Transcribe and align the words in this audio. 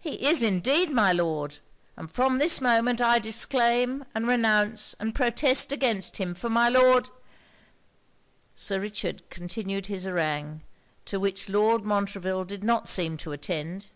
'He 0.00 0.26
is 0.26 0.42
indeed, 0.42 0.90
my 0.90 1.12
Lord! 1.12 1.58
and 1.96 2.10
from 2.10 2.38
this 2.38 2.60
moment 2.60 3.00
I 3.00 3.20
disclaim, 3.20 4.04
and 4.12 4.26
renounce 4.26 4.96
and 4.98 5.14
protest 5.14 5.70
against 5.70 6.16
him; 6.16 6.34
for 6.34 6.50
my 6.50 6.68
Lord' 6.68 7.10
Sir 8.56 8.80
Richard 8.80 9.22
continued 9.30 9.86
his 9.86 10.02
harangue, 10.02 10.62
to 11.04 11.20
which 11.20 11.48
Lord 11.48 11.84
Montreville 11.84 12.42
did 12.42 12.64
not 12.64 12.88
seem 12.88 13.16
to 13.18 13.30
attend. 13.30 13.90